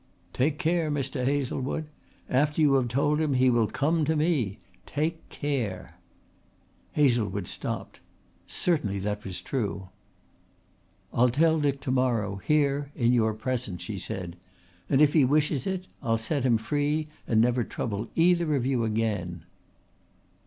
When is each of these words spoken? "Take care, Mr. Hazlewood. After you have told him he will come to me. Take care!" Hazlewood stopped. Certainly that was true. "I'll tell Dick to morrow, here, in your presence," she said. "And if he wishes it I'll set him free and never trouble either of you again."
"Take 0.33 0.57
care, 0.57 0.89
Mr. 0.89 1.23
Hazlewood. 1.25 1.85
After 2.27 2.59
you 2.59 2.73
have 2.73 2.87
told 2.87 3.21
him 3.21 3.35
he 3.35 3.51
will 3.51 3.67
come 3.67 4.03
to 4.05 4.15
me. 4.15 4.57
Take 4.87 5.29
care!" 5.29 5.99
Hazlewood 6.93 7.47
stopped. 7.47 7.99
Certainly 8.47 8.97
that 8.97 9.23
was 9.23 9.41
true. 9.41 9.89
"I'll 11.13 11.29
tell 11.29 11.59
Dick 11.59 11.81
to 11.81 11.91
morrow, 11.91 12.37
here, 12.37 12.91
in 12.95 13.13
your 13.13 13.35
presence," 13.35 13.83
she 13.83 13.99
said. 13.99 14.37
"And 14.89 15.03
if 15.03 15.13
he 15.13 15.23
wishes 15.23 15.67
it 15.67 15.85
I'll 16.01 16.17
set 16.17 16.45
him 16.47 16.57
free 16.57 17.07
and 17.27 17.39
never 17.39 17.63
trouble 17.63 18.09
either 18.15 18.55
of 18.55 18.65
you 18.65 18.83
again." 18.83 19.43